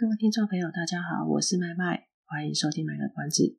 [0.00, 3.58] 各位听众朋友，大家好，我是麦麦，欢迎收听麦个关子。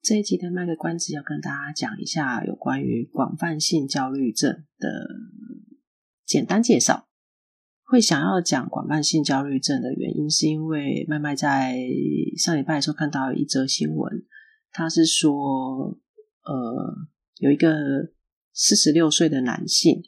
[0.00, 5.06] 这一集的麦个关子要跟大家讲一下有关于广泛性焦虑症的
[6.24, 7.10] 简单介绍。
[7.82, 11.76] 会想要讲广泛性焦虑症的原因，是因为麦麦在
[12.38, 14.24] 上礼拜的时候看到一则新闻，
[14.72, 15.98] 他是说，
[16.42, 16.96] 呃，
[17.36, 17.68] 有一个
[18.54, 20.02] 四十六岁的男性，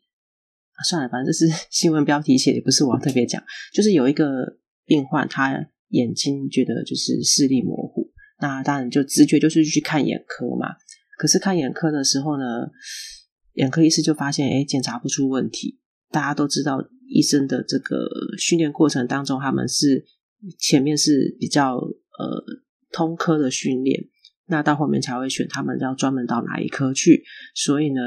[0.88, 4.60] 算了，反正这是 新闻标题写的，不是我要特别讲，就是有一个。
[4.84, 10.68] 病患他眼睛觉得就是视力模糊，那当然就直觉就是去看眼科嘛。
[11.18, 12.44] 可是看眼科的时候呢，
[13.54, 15.78] 眼科医师就发现，哎，检查不出问题。
[16.10, 20.04] 大家都知道，医生的这个训练过程当中，他们是
[20.58, 22.44] 前面是比较呃
[22.90, 24.08] 通科的训练，
[24.46, 27.22] 那到后面才会选他们要专门到哪一科去。
[27.54, 28.00] 所以呢，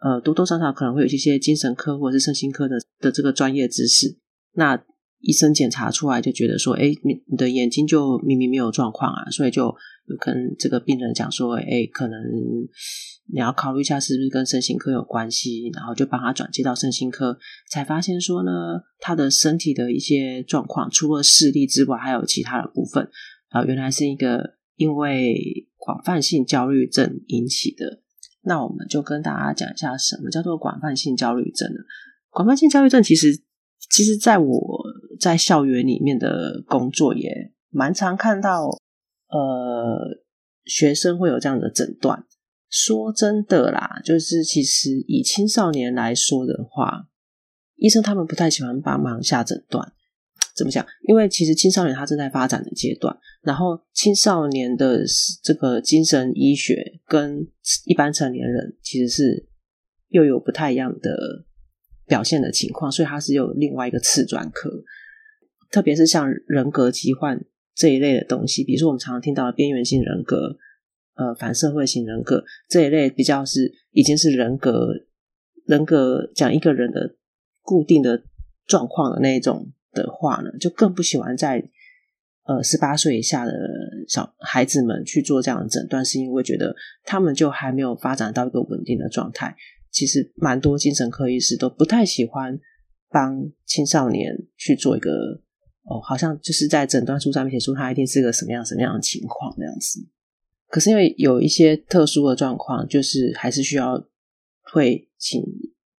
[0.00, 4.18] 呃，多多少少可能会有一些精神科或者是身心科的的这个专业知识。
[4.52, 4.76] 那
[5.20, 9.74] 医生检查出来就觉得说，哎，你你的眼睛就明明没有状况啊，所以就
[10.18, 12.18] 跟这个病人讲说，哎，可能
[13.32, 18.50] 你要考虑一下是不是跟身心科有关系，然后就帮他转接到身心科，才发现说呢，
[18.98, 23.08] 他的身体的一些状况，除了视力之外，还有其他的部分
[23.50, 28.00] 啊，原来是一个因为广泛性焦虑症引起的。
[28.42, 31.80] 那我们就跟大家讲一下，什么叫做广泛性焦虑症呢？
[32.30, 33.38] 广泛性焦虑症其实，
[33.90, 34.79] 其实在我。
[35.20, 38.66] 在校园里面的工作也蛮常看到，
[39.28, 40.24] 呃，
[40.64, 42.24] 学生会有这样的诊断。
[42.68, 47.08] 说真的啦，就是其实以青少年来说的话，
[47.76, 49.92] 医生他们不太喜欢帮忙下诊断。
[50.56, 50.86] 怎么讲？
[51.08, 55.02] 因为其实青少年他正在发展的阶段，然后青少年的
[55.42, 57.46] 这个精神医学跟
[57.86, 59.48] 一般成年人其实是
[60.08, 61.44] 又有不太一样的
[62.06, 64.70] 表现的情况，所以他是有另外一个次专科。
[65.70, 67.44] 特别是像人格疾患
[67.74, 70.58] 这一类的东西，比如说我们常常听到的边缘性人格、
[71.14, 74.88] 呃反社会型人格这一类，比较是已经是人格
[75.66, 77.14] 人格讲一个人的
[77.62, 78.24] 固定的
[78.66, 81.70] 状况的那一种的话呢，就更不喜欢在
[82.44, 83.52] 呃十八岁以下的
[84.08, 89.56] 小孩子们去做这样的诊断，是因为觉得他们就还没有发展到一个稳定的状态。
[89.92, 92.58] 其实蛮多精神科医师都不太喜欢
[93.08, 95.42] 帮青少年去做一个。
[95.82, 100.06] 哦，好像就是在诊断书上面写出他一定是个什么样什么样的情况那样子。
[100.68, 104.06] 可是因为有一些特殊的状况，就是还是需要
[104.62, 105.42] 会请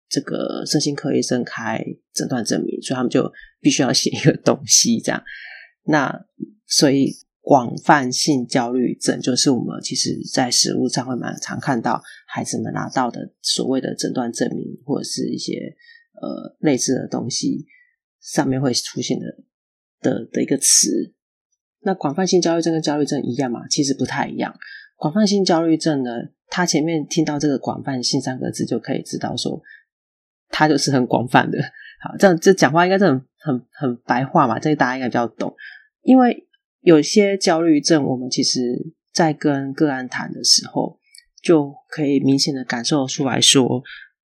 [0.08, 5.20] 这个身心科医生开诊断证明，所以他们就必须要写一个东西这样。
[5.84, 6.24] 那
[6.66, 15.74] 所以广泛性焦虑症就是我们其实在实务上会蛮常看到孩子们拿到的所谓的诊断证明，或者是一些
[16.20, 17.66] 呃类似的东西
[18.20, 19.26] 上面会出现的。
[20.00, 21.14] 的的一个词，
[21.82, 23.66] 那广泛性焦虑症跟焦虑症一样吗？
[23.68, 24.54] 其实不太一样。
[24.96, 26.10] 广泛性焦虑症呢，
[26.48, 29.62] 它前面听到这个“广泛性”三个字，就可以知道说，
[30.48, 31.58] 它就是很广泛的。
[32.02, 35.54] 好，这样这讲话应该是很很很白话嘛，这个大家应该比较懂。
[36.02, 36.46] 因为
[36.80, 40.98] 有些焦虑症，我们其实在跟个案谈的时候，
[41.42, 43.82] 就可以明显的感受出来说，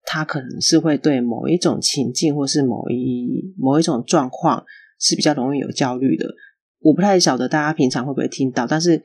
[0.04, 4.66] 他可能是会对某一种情境，或是某一某一种状况。
[5.02, 6.36] 是比较容易有焦虑的，
[6.80, 9.02] 我不太晓得大家平常会不会听到，但是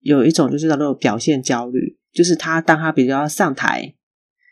[0.00, 3.94] 有一种就是叫做表现焦虑，就是他当他比较上台、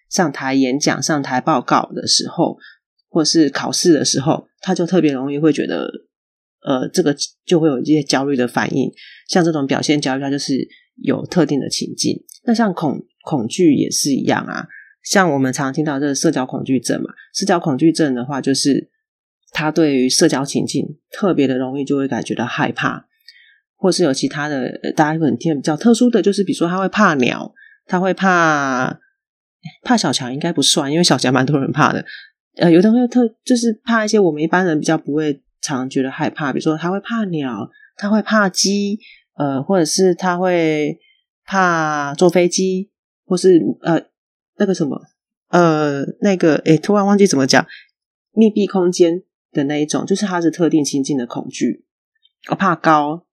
[0.08, 2.56] 上台演讲、上台报告的时候，
[3.10, 5.90] 或是考试的时候，他就特别容易会觉得，
[6.62, 7.14] 呃，这个
[7.44, 8.90] 就会有一些焦虑的反应。
[9.28, 10.66] 像这种表现焦虑，它就是
[11.02, 12.24] 有特定的情境。
[12.44, 14.66] 那像恐恐惧也是一样啊，
[15.02, 18.88] 像我们常常听到这个社交恐惧症嘛，社交恐惧症的话就是。
[19.50, 23.06] 他对于社交情境特别的容易，就会感觉到害怕，
[23.76, 27.52] 或是有其他的，大家可能听比较特殊的就是，比如说他会怕鸟，
[27.86, 29.00] 他会怕
[29.82, 32.04] 怕小强，应该不算，因为小强蛮多人怕的。
[32.56, 38.98] 呃，有的会特就是怕一些我们一般人比较不会常觉得害怕，比如说他会怕鸟，他会怕鸡，
[39.36, 40.98] 呃，或者是他会
[41.44, 42.90] 怕坐飞机，
[43.24, 44.02] 或是呃
[44.56, 45.00] 那个什么
[45.48, 47.66] 呃那个诶突然忘记怎么讲
[48.32, 49.22] 密闭空间。
[49.52, 51.84] 的那一种，就是他是特定情境的恐惧。
[52.50, 53.24] 我怕高。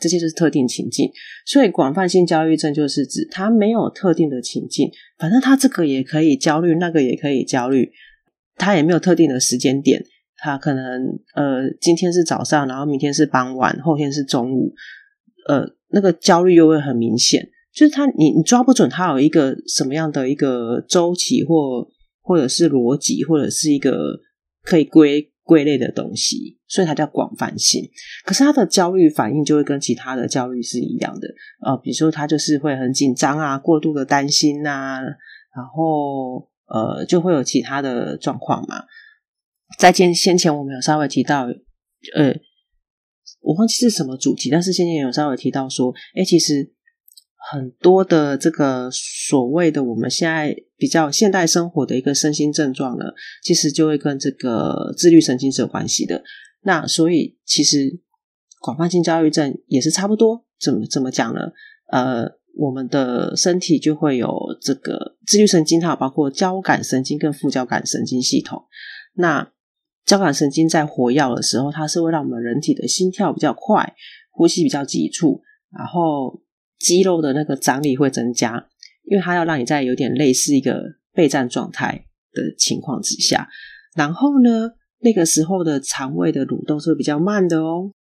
[0.00, 1.08] 这些就是特定情境，
[1.46, 7.92] 所以广泛性焦虑症就是指他没有特定的情境，反正他这个也可以焦虑，那个也可以焦虑，
[8.56, 10.04] 他也没有特定的时间点，
[10.36, 14.74] 他可能呃今天是早上，然后明天是傍晚，后天是中午，
[15.46, 21.88] 呃那个焦虑又会很明显，就是他你你抓不准他有一个什么样的一个周期或
[22.20, 24.18] 或者是逻辑，或者是一个
[24.64, 25.30] 可以归。
[25.46, 27.86] 归类的东西，所以它叫广泛性。
[28.24, 31.28] 可是他的焦虑反应就会跟其他的焦虑是一样的，
[31.60, 38.86] 呃，比如说他就是会很紧张啊，过度的担心呐、啊，然后呃，就会有其他的状况嘛。
[39.78, 41.42] 在先先前我们有稍微提到，
[42.14, 42.34] 呃，
[43.42, 46.73] 我忘记是什么主题，但是先前有稍微提到说，哎，其实。
[47.50, 53.04] 很多的这个所谓的我们现在比较现代生活的一个身心症状呢，
[53.42, 56.22] 其实就会跟这个自律神经是有关系的。
[56.62, 58.00] 那所以其实
[58.62, 60.46] 广泛性焦虑症也是差不多。
[60.58, 61.40] 怎么怎么讲呢？
[61.90, 62.24] 呃，
[62.56, 68.64] 我们的身体就会有这个自律神经，它包括交感神经跟副交感神经系统。
[69.16, 69.52] 那
[70.06, 73.94] 交感神经在活跃的时候，它是会让我们人体的心跳比较快，
[74.30, 75.42] 呼吸比较急促，
[75.76, 76.40] 然后。
[76.84, 78.66] 肌肉的那个张力会增加，
[79.04, 80.82] 因为它要让你在有点类似一个
[81.14, 83.48] 备战状态的情况之下。
[83.96, 87.92] 然后呢，那个时候的肠胃的蠕动是比较慢的哦。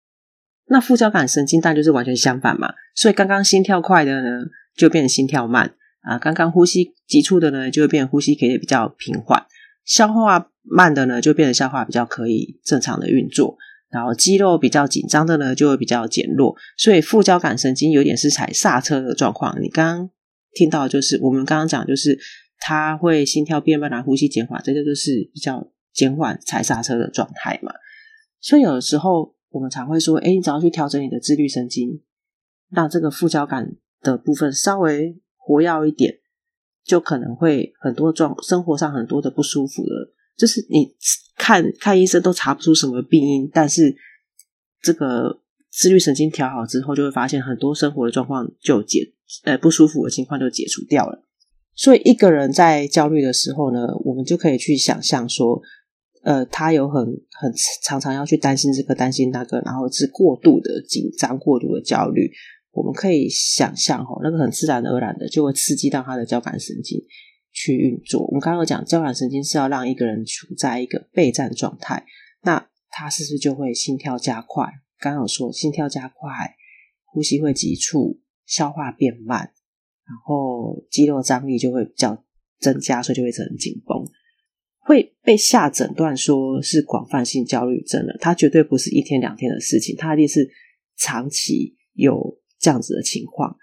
[0.67, 4.47] 那副交感神经当然就是完全相反嘛，所以刚刚心跳快的呢，
[4.77, 9.39] 就变心跳慢啊；刚刚呼吸急促的呢，就会变呼吸可以比较平缓；
[9.85, 13.57] 消化慢的呢，就变得消化比较可以正常的运作。
[13.93, 19.61] 然后肌肉比较紧张的呢，就会比较减弱，所以副交感神经有点是踩刹车的状况。
[19.61, 20.11] 你刚刚
[20.55, 22.19] 听到就是我们刚刚讲，就是
[22.59, 27.71] 它会心跳变慢，然呼吸减缓，这个就是比较减缓踩刹车的状态嘛。
[28.41, 32.01] 所以有的时候我们才会说，哎，你只要去调整你的自律神经，
[32.71, 36.15] 让这个副交感的部分稍微活跃一点，
[36.83, 39.91] 就可能会很多状生活上很多的不舒服的。
[40.37, 40.95] 就是你
[41.37, 43.95] 看看医生都查不出什么病因，但是
[44.81, 45.41] 这个
[45.71, 49.13] 自律神经调好之后，就会发现很多生活的状况就解，
[49.45, 51.25] 呃，不舒服的情况就解除掉了。
[51.75, 55.61] 所以一个人在焦虑的时候呢，我们就可以去想象说，
[56.23, 57.05] 呃，他有很
[57.41, 57.53] 很
[57.83, 62.31] 常常要去担心这个担心那个，然后是过度的紧张、过度的焦虑。
[62.73, 67.03] 我们可以想象哦，那个很自然而然的就会刺激到他的交感神经。
[67.53, 68.25] 去运作。
[68.27, 72.05] 我们刚刚有讲，交感神经是要让一个人处在一个备战状态，
[72.43, 74.67] 那他是不是就会心跳加快？
[74.99, 76.57] 刚刚有说心跳加快，
[77.05, 79.39] 呼吸会急促，消化变慢，
[80.05, 82.25] 然后肌肉张力就会比较
[82.61, 84.05] 增加，所以就会很紧绷，
[84.81, 88.17] 会被下诊断说是广泛性焦虑症的。
[88.21, 90.51] 它绝对不是一天两天的事情，它一定是
[90.97, 93.57] 长期有这样子的情况。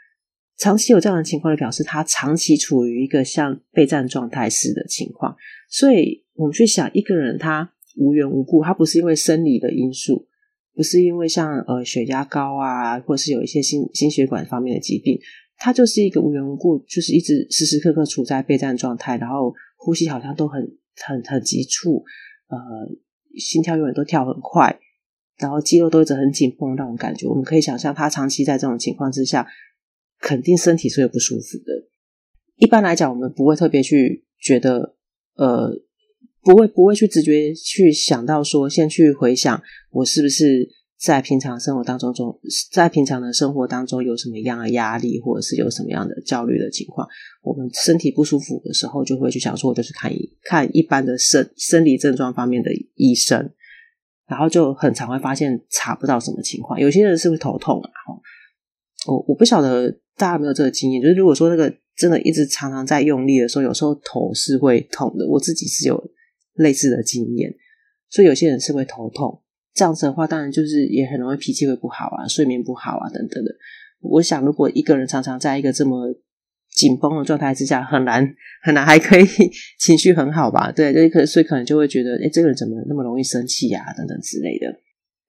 [0.59, 5.33] 长期有这样的情况，就表示他长期处于一个像备战状态似的情况。
[5.69, 10.27] 所以，我们去想一个人，他无缘无故，他不是因为生理的因素，
[10.75, 15.17] 不是因为像呃血压高啊，或是有一些心心血管方面的疾病，
[15.57, 20.61] 他就是一个无缘无故，就是一直时时刻刻处在备战状态，然后呼吸好像都很
[20.97, 22.03] 很很急促，
[22.49, 22.57] 呃，
[23.37, 24.77] 心跳永远都跳很快，
[25.37, 27.25] 然后肌肉都一直很紧绷那种感觉。
[27.27, 29.47] 我们可以想象，他长期在这种情况之下。
[30.19, 31.87] 肯定身体是会不舒服的。
[32.57, 34.95] 一般来讲，我们不会特别去觉得，
[35.35, 35.71] 呃，
[36.41, 39.61] 不会不会去直觉去想到说，先去回想
[39.91, 42.37] 我是不是在平常生活当中中，
[42.71, 47.07] 在平常的生活当中有什么样的压力，或者是有什么样的焦虑的情况。
[47.41, 53.49] 我们身体不舒服的时候，就会去想说，我就是看一看一般的生生理症状方面的医生，
[54.27, 56.77] 然后就很常会发现查不到什么情况。
[56.77, 57.89] 有些人是会头痛啊，
[59.07, 59.99] 我我不晓得。
[60.19, 61.01] 大家有没有这个经验？
[61.01, 65.25] 就是如果说那个真的一直常常在用力的时候，有时候头是会痛的。
[65.25, 66.11] 我自己是有
[66.55, 67.55] 类似的经验，
[68.09, 69.41] 所以有些人是会头痛。
[69.73, 73.55] 这样子的话，当然就是也很容易脾气会不好啊，睡眠不好啊等等的。
[74.01, 76.13] 我想，如果一个人常常在一个这么
[76.69, 78.29] 紧绷的状态之下，很难
[78.61, 79.25] 很难还可以
[79.79, 80.69] 情绪很好吧？
[80.69, 83.93] 对，所以可所以可能就会觉得，哎，这个人怎么那么容易生气呀？
[83.95, 84.67] 等等之类的。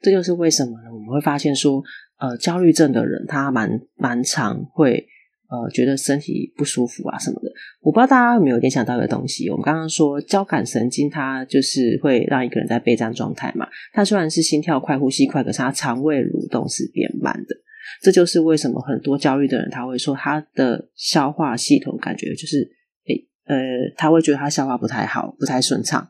[0.03, 0.93] 这就是为什么呢？
[0.93, 1.81] 我们会发现说。
[2.21, 5.07] 呃，焦虑症的人，他蛮蛮常会
[5.49, 7.50] 呃觉得身体不舒服啊什么的。
[7.81, 9.49] 我不知道大家有没有联想到一个东西。
[9.49, 13.67] 我们刚刚说交感神经，它就是会让一个人在备战状态嘛。
[13.95, 17.57] 它虽然是心跳快、呼吸快，可是它肠胃蠕动是变慢的。
[18.03, 22.71] 这就是为什么很多焦虑的人他会说他的消化系统感觉就是，
[23.07, 23.57] 诶呃，
[23.97, 26.07] 他会觉得他消化不太好，不太顺畅，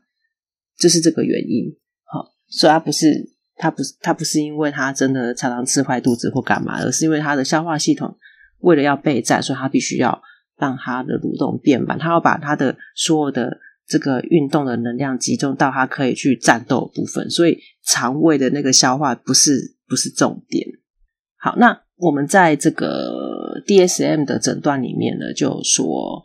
[0.77, 1.73] 就是这个原因。
[2.03, 3.30] 好，所以他不是。
[3.61, 8.17] 他不是他不是因为他真的常常吃坏肚子或干嘛，而是因为他的消化系统
[8.61, 10.19] 为了要备战，所以他必须要
[10.57, 20.67] 让他的蠕动变慢，他要把他的所有的这个运动的能量集中到他可以去战斗部分，所以肠胃的那个消化不是不是重点。
[21.37, 26.23] 好，那我们在这个 DSM 的诊断里面呢，就说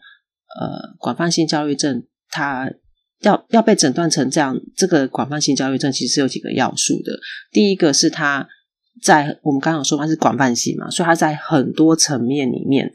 [0.58, 2.72] 呃，广泛性焦虑症它。
[3.20, 7.18] 要要被诊断成这样，这个广泛性焦虑症其实有几个要素的。
[7.50, 8.46] 第一个是他
[9.02, 12.92] 在我们刚刚有说他是广泛性嘛，所以他在很多层面里面，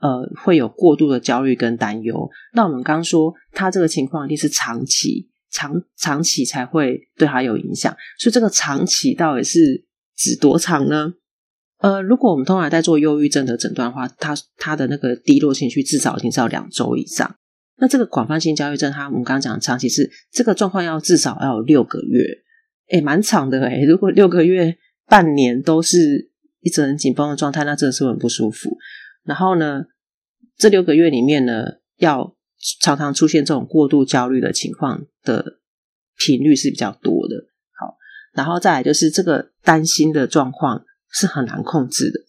[0.00, 2.28] 呃，会有过度的焦虑跟担忧。
[2.52, 7.94] 那我们刚刚说他这个情况一定是长期、长长期才会对他有影响。
[8.18, 9.84] 所以这个长期到底是
[10.16, 11.14] 指多长呢？
[11.78, 17.36] 呃，如果我们通常在做忧郁症的诊断的话，他他的那个低落情绪至少已经是要两周以上。
[17.76, 22.24] 那这个广泛性焦虑症，它我们刚刚讲长期是这个状况要至少要有六个月，
[22.90, 23.84] 诶，蛮长的诶。
[23.84, 24.76] 如果六个月、
[25.06, 28.78] 半年都是一直很紧绷的状态，那真的是很不舒服。
[29.24, 29.86] 然后呢，
[30.56, 31.64] 这六个月里面呢，
[31.96, 32.36] 要
[32.80, 35.58] 常常出现这种过度焦虑的情况的
[36.16, 37.46] 频率是比较多的。
[37.72, 37.96] 好，
[38.34, 42.20] 然后再来就是这个担心的状况是很难控制的。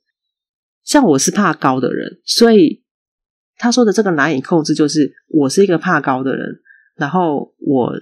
[0.84, 2.84] 像我是怕高的人，所以。
[3.58, 6.60] 他说的这个难以控制，就是我是一个怕高的人，
[6.96, 7.94] 然后我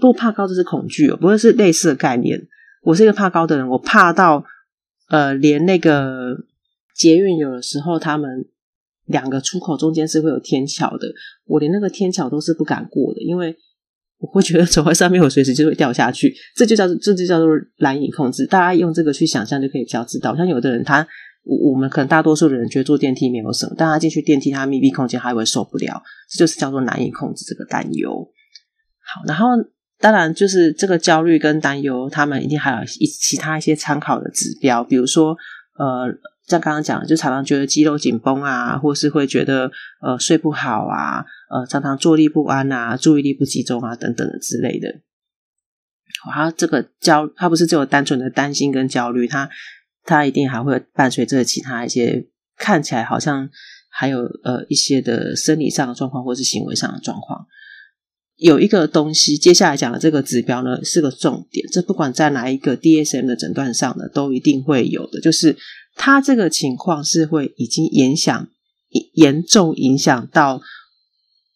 [0.00, 2.48] 不怕高，这是恐惧，不会是类似的概念。
[2.82, 4.44] 我是一个怕高的人，我怕到
[5.08, 6.36] 呃，连那个
[6.94, 8.46] 捷运有的时候，他们
[9.06, 11.06] 两个出口中间是会有天桥的，
[11.44, 13.56] 我连那个天桥都是不敢过的，因为
[14.18, 16.34] 我会觉得走在上面，我随时就会掉下去。
[16.56, 18.44] 这就叫做这就叫做难以控制。
[18.46, 20.34] 大家用这个去想象，就可以比较知道。
[20.34, 21.06] 像有的人他。
[21.44, 28.26] 我我们可能大多数人觉得坐电梯没有什么，但他进去电梯，他密闭空间，他也会受不了，这就是叫做难以控制这个担忧。
[29.00, 29.48] 好，然后
[29.98, 35.36] 当然就是这个焦虑跟担忧，他们一定还有一其他一些参考的指标，比如说
[35.78, 36.06] 呃，
[36.46, 39.70] 像刚刚讲的，就常常觉得肌肉紧绷啊，或是会觉得
[40.00, 44.88] 呃睡不好啊，呃常常坐立不安啊，注意力不集中啊等等的之类的。
[46.32, 49.50] 他这个焦，他不是只有单纯的担心跟焦虑，他。
[50.04, 53.48] 它一定还会伴随着其他一些看起来好像
[53.88, 57.46] 还有呃一些的生理上的状况，或是行为上的状况。
[58.36, 65.56] 有一个东西，接下来讲的这个指标呢是个重点，这不管在哪一个 DSM 的诊断上呢，都一定会有的，就是
[65.94, 68.48] 它这个情况是会已经影响
[69.14, 70.60] 严重影响到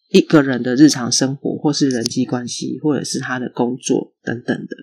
[0.09, 4.75] 一个人的日常生活，或是人际关系，或者是他的工作等等的。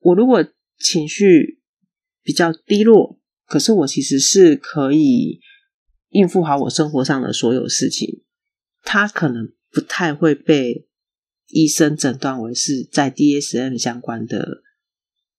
[0.00, 0.44] 我如果
[0.78, 1.58] 情绪。
[2.22, 5.40] 比较低落，可是我其实是可以
[6.10, 8.22] 应付好我生活上的所有事情。
[8.82, 10.86] 他可能不太会被
[11.48, 14.62] 医生诊断为是在 DSM 相关的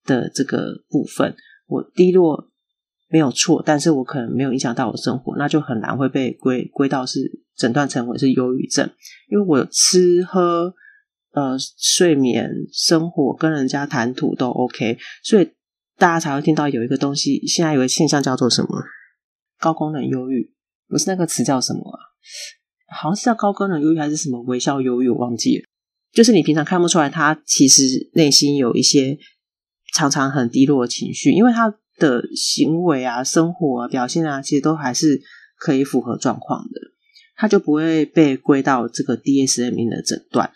[0.03, 1.35] 的这个部分。
[1.67, 2.51] 我低落
[3.09, 8.89] 没有错，但是我可能没有影响到我生活，那就很难会被归归到是诊断成为是忧郁症。
[9.29, 10.73] 因为我吃喝
[11.31, 15.49] 呃睡眠生活跟人家谈吐都 OK，所以。
[15.97, 18.69] 大家才会听到有一个东西，现在有个现象叫做什么？
[19.59, 20.51] 高功能忧郁，
[20.89, 21.99] 不是那个词叫什么啊？
[22.95, 25.09] 好像是叫高功能忧郁还是什么微笑忧郁？
[25.09, 25.63] 我忘记了。
[26.11, 29.17] 就是你平常看不出来，他其实内心有一些
[29.93, 35.21] 常常很低落的情绪，因为他的行为啊、生活啊、表现啊，其实都还是
[35.57, 36.81] 可以符合状况的，
[37.35, 40.51] 他就不会被归到这个 DSM 的诊断。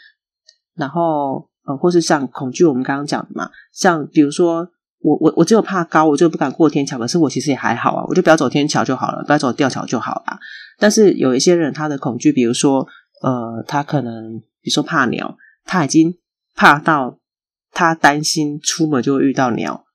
[0.75, 4.71] 然后呃，或是像恐惧，我们刚刚讲的嘛，像比如说。
[4.99, 6.97] 我我我只有怕高，我就不敢过天桥。
[6.97, 10.39] 可是我其实也还好啊，我就不要走天桥就好了，不要走吊桥就好了。
[10.79, 12.87] 但是有一些人，他的恐惧，比如说，
[13.21, 16.17] 呃，他可能比如说怕鸟，他已经
[16.55, 17.19] 怕到
[17.71, 19.85] 他担心出门就会遇到鸟，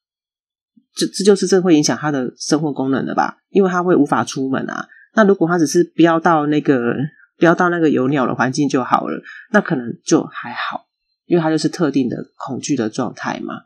[0.94, 3.38] 这这就是这会影响他的生活功能的吧？
[3.50, 4.86] 因为他会无法出门啊。
[5.14, 6.94] 那如果他只是不要到那个
[7.36, 10.86] 不要到那个有鸟的环境就好了，那可能就还好，
[11.26, 13.62] 因为他就是特定的恐惧的状态嘛，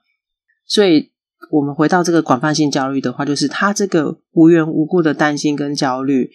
[0.66, 1.12] 所以。
[1.50, 6.30] 我们回到这个广泛性焦虑的话，就是他这个无缘无故的担心跟焦虑，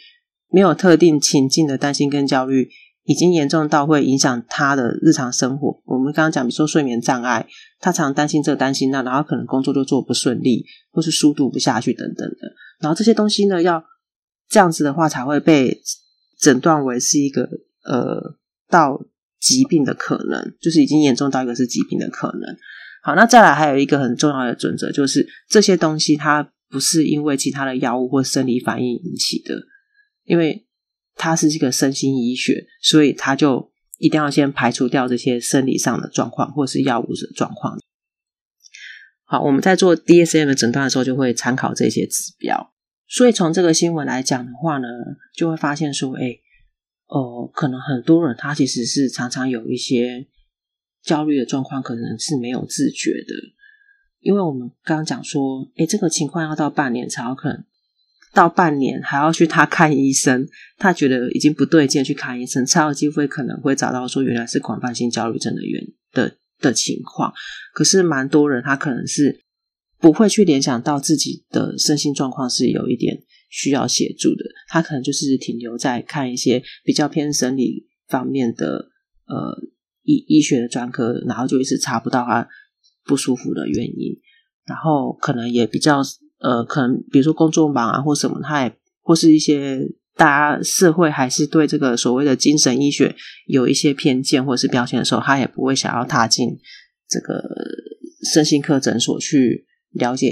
[0.50, 2.70] 没有特定情境的担心跟焦虑，
[3.04, 5.82] 已经严重到会影响他的日常生活。
[5.86, 7.48] 我们刚刚讲，比如说睡眠障碍，
[7.80, 12.54] 他常担心这担心那，然后可能工作就做不顺利，或是书读不下去等等的。
[12.80, 13.84] 然后这些东西呢，要
[14.48, 15.82] 这样子的话，才会被
[16.40, 17.50] 诊断为是一个
[17.84, 18.36] 呃
[18.70, 19.02] 到
[19.40, 22.56] 疾病的可能，就是已经严重到一个是疾病的可能。
[23.02, 29.56] 好，那再来还有一个很重要的准则，就是这些东西它不是因为其他的药物或生理反应引起的，
[30.24, 30.68] 因为
[31.16, 37.80] 它是这个身心医学，所以它就一定要先排除掉这些生理上的状况或是药物的状况。
[39.26, 42.74] 好，我们在做 DSM 的诊断的时候，就会参考这些指标。
[43.08, 44.88] 所以从这个新闻来讲的话呢，
[45.36, 46.38] 就会发现说，哎，
[47.08, 50.28] 哦，可能很多人他其实是常常有一些
[51.04, 53.34] 焦虑的状况，可能是没有自觉的。
[54.20, 57.64] 因为我们刚刚讲说，哎，这个情况要到半年才有可能，
[58.34, 67.34] 到半年还要去他看医生，他觉得已经不对劲，去看医生才有机会可能会找到说原来是广泛性焦虑症的原的的情况。
[67.74, 69.42] 可是蛮多人他可能是
[69.98, 78.92] 不会去联想到自己的身心状况是有一点需要协助的，他可能就是停留在看一些比较偏生理方面的
[79.26, 79.58] 呃
[80.12, 82.48] 医医学的专科，然后就一直查不到他。
[83.04, 84.16] 不舒服的原因，
[84.64, 86.04] 然后可能也比较
[86.38, 89.80] 呃，可能比如说工作忙啊，或什么，他也或是一些
[90.16, 93.16] 大家社会还是对这个所谓的精神医学
[93.48, 96.60] 有一些偏见或者是标签的时候，他也不会想要踏进
[97.10, 97.44] 这个
[98.32, 100.32] 身心科诊所去了解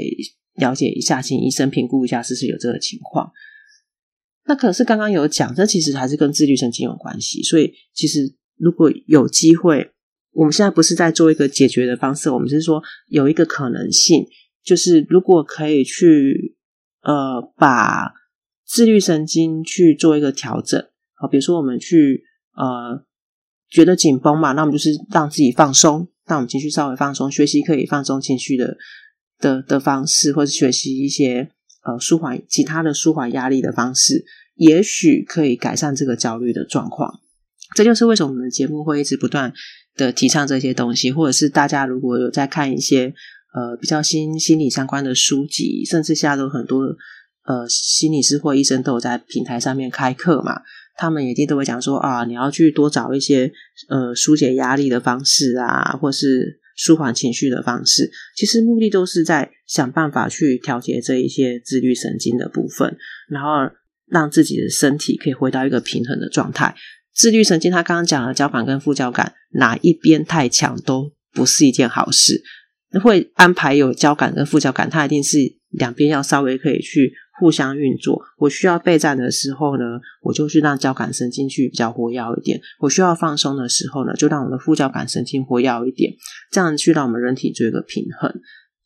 [0.53, 3.31] 了解一下，请医生评估一下是不是有这个情况。
[4.45, 9.91] 那可是刚刚有讲，这其实还是跟自律神经有关系，所以其实如果有机会。
[10.31, 14.27] 我们现在不是在做一个解决的方式，我们是说有一个可能性，
[14.63, 16.55] 就是如果可以去
[17.01, 18.13] 呃把
[18.63, 20.79] 自律神经去做一个调整，
[21.15, 22.23] 好，比如说我们去
[22.55, 23.03] 呃
[23.69, 28.77] 觉得紧绷嘛，那我们就是让自己放松，让我们情绪稍微放松，学习可以放松情绪的
[29.39, 31.49] 的的方式，或者学习一些
[31.83, 34.23] 呃舒缓其他的舒缓压力的方式，
[34.55, 37.19] 也许可以改善这个焦虑的状况。
[37.75, 39.53] 这就是为什么我们的节目会一直不断
[39.95, 43.13] 的提倡这些东西，或者是大家如果有在看一些
[43.53, 46.83] 呃比较心心理相关的书籍，甚至现在都很多
[47.45, 50.61] 呃心理师或医生都有在平台上面开课嘛，
[50.97, 53.51] 他们一定都会讲说啊，你要去多找一些
[53.87, 62.97] 呃疏解压力的方式啊，或是舒缓情绪的方式，其实目的都是在想办法去调节这一些自律神经的部分，
[63.29, 63.49] 然后
[64.07, 66.73] 让自己的身体可以回到一个平衡的状态。
[67.19, 72.41] 自律神经，他刚刚讲了交感跟副交感哪一边太强都不是一件好事。
[73.03, 75.37] 会安排有交感跟副交感，它一定是
[75.71, 78.21] 两边要稍微可以去互相运作。
[78.37, 79.83] 我需要备战的时候呢，
[80.21, 86.13] 我就去让交感神经去比较活跃一点；我需要放松的时候呢，就让我的副交感神经活跃一点，
[86.49, 88.33] 这样去让我们人体做一个平衡。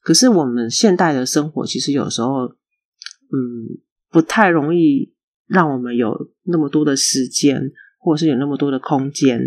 [0.01, 3.77] 可是我们现代的生活其实有时候，嗯，
[4.09, 5.13] 不太容易
[5.45, 7.71] 让我们有那么多的时间。
[8.03, 9.39] 或者是有那么多的空间，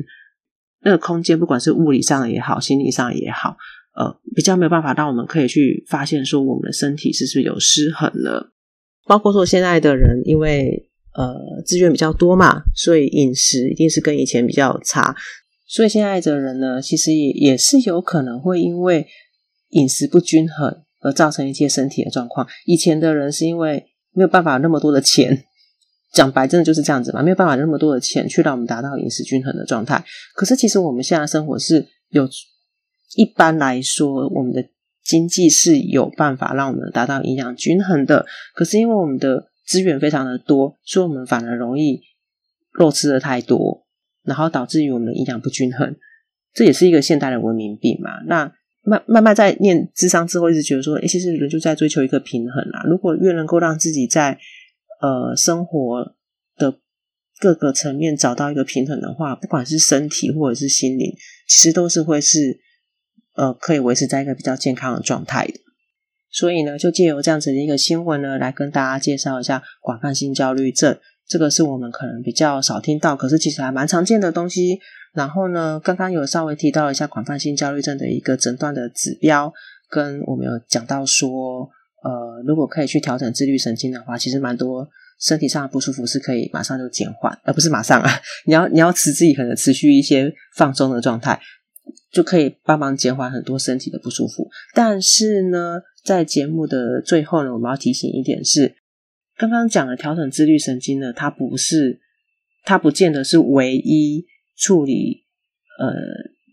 [0.82, 3.56] 那个空间不管是物理上也好，心理上也好，
[3.94, 8.52] 呃，比较没有办法让我们可以去发现说我们的身体是不是有失衡了。
[9.06, 15.14] 包括说现在的人，因为呃资源比较多嘛，所以饮食一定是跟以前比较差。
[15.68, 19.06] 所以现在的人呢，其实也也是有可能会因为
[19.70, 22.46] 饮食不均衡而造成一些身体的状况。
[22.64, 25.45] 以前的人是因为没有办法那么多的钱。
[26.16, 30.02] 讲白，真的就是这样子嘛，没有办法那么多的钱去让我们达到饮食均衡的状态。
[30.34, 32.26] 可是，其实我们现在生活是有，
[33.16, 34.64] 一般来说，我们的
[35.04, 38.24] 经济是有办法让我们达到营养均衡的。
[38.54, 42.00] 可是，因为我们的资源非常的多，所以我们反而容易
[42.72, 43.86] 肉吃的太多，
[44.24, 45.94] 然后导致于我们的营养不均衡。
[46.54, 48.10] 这也是一个现代的文明病嘛。
[48.26, 48.50] 那
[48.82, 52.82] 慢慢慢在念智商之后，一直觉得说，诶，其实人就在追求一个平衡啊。
[52.88, 54.38] 如果越能够让自己在
[55.00, 56.14] 呃，生活
[56.56, 56.78] 的
[57.38, 61.14] 各个层面找到一个平衡的话，不管是身体或者是心灵，
[61.46, 62.58] 其实都是会是
[63.34, 65.60] 呃可以维持在一个比较健康的状态的。
[66.30, 70.98] 所以呢，就借由这样子的一个新闻呢，来跟大家介绍一下广泛性焦虑症。
[71.26, 74.78] 这个是我们可能比较少听到，可是其实还蛮常见的东西。
[75.12, 79.52] 然后呢，刚刚有稍微提到一下广泛性焦虑症的一个诊断的指标，
[79.90, 81.68] 跟我们有讲到说。
[82.06, 84.88] 呃，如果可以去调整自律神经的话，其实蛮多
[85.18, 88.08] 身体上的不舒服是可以马上就减缓，而、不是马上啊。
[88.46, 91.40] 你要你要持自己可能持续一些放松的状态，
[92.12, 94.48] 就可以帮忙减缓很多身体的不舒服。
[94.72, 98.76] 但是呢，在节目的最后呢，我们要提醒一点是，
[99.36, 101.98] 刚刚讲的调整自律神经呢，它不是，
[102.62, 104.24] 它不见得是唯一
[104.56, 105.24] 处理
[105.80, 105.90] 呃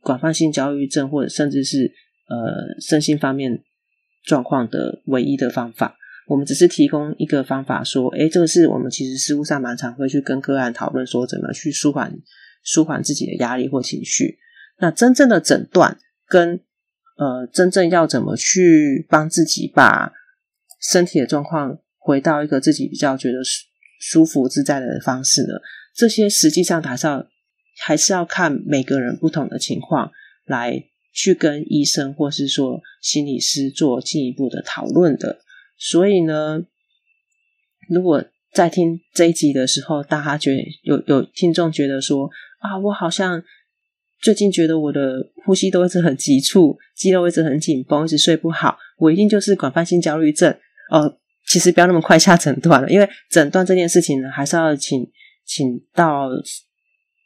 [0.02, 1.92] 广泛性焦虑症或者甚至是
[2.28, 3.62] 呃身心方面。
[4.23, 5.95] 状况的唯一的方法，
[6.27, 12.13] 我们只是提供一个方法，说，诶，这个是我们其实实务上蛮常会去跟个案讨论，说怎么去舒缓
[12.63, 14.39] 舒缓自己的压力或情绪。
[14.79, 16.59] 那真正的诊断跟
[17.15, 20.12] 呃，真正要怎么去帮自己把
[20.81, 23.67] 身体的状况回到一个自己比较觉得舒
[23.99, 25.53] 舒服自在的方式呢？
[25.95, 27.27] 这些实际上还是要
[27.86, 30.12] 还是要看每个人不同的情况
[30.45, 30.83] 来
[31.13, 35.39] 去跟医生或是说心理师做进一步的讨论的。
[35.78, 36.62] 所以呢，
[37.89, 38.23] 如果
[38.54, 43.43] 在听这一集的时候，大家觉得有有听众觉得说啊，我好像
[44.21, 50.56] 最近觉得我的呼吸都一直很急促，肌肉一直很紧绷，一直睡不好，我一定就是广泛性焦虑症。
[50.91, 55.10] 呃，其实不要那么快下诊断了，因为诊断这件事情呢，还是要请
[55.45, 56.30] 请到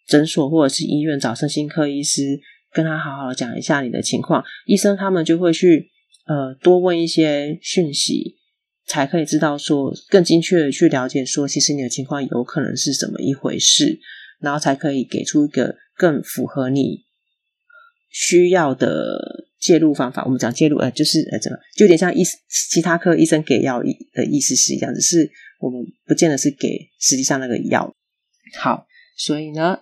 [0.07, 2.39] 诊所或者是医院找身心科医师，
[2.73, 4.43] 跟他好好讲一下你的情况。
[4.65, 5.89] 医生他们就会去
[6.25, 8.35] 呃多问一些讯息。
[8.89, 13.99] 才可以知道说更精确的去了解说，其实你的情况有可能是怎么一回事，
[14.39, 17.03] 然后才可以给出一个更符合你
[18.09, 20.23] 需要的介入方法。
[20.23, 22.23] 我们讲介入，呃，就是呃，怎么就有点像医
[22.71, 27.93] 其他科医生给药的意思是一样，只是我们不见得是给实际上那个药。
[28.57, 29.79] 好，所以呢，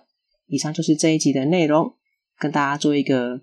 [0.48, 1.94] 以上就是这一集的内容，
[2.38, 3.40] 跟大家做一个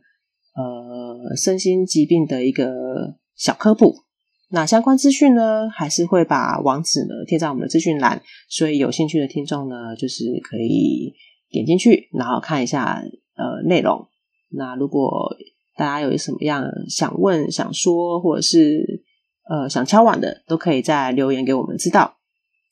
[0.55, 4.03] 呃身心疾病的一个小科普。
[4.49, 11.13] 那相关资讯呢，还是会把网址呢贴在我们的资讯栏，所以有兴趣的听众呢，就是可以
[11.49, 13.01] 点进去，然后看一下
[13.35, 14.07] 呃内容。
[14.49, 15.35] 那如果
[15.75, 19.03] 大家有什么样想问、想说，或者是
[19.49, 22.17] 呃想敲碗的，都可以再留言给我们知道。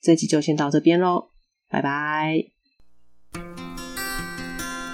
[0.03, 1.29] 这集就先到这边喽，
[1.67, 2.60] 拜拜。